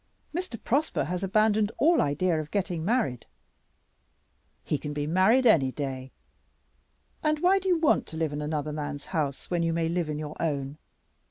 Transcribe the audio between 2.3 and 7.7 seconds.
of getting married." "He can be married any day. And why do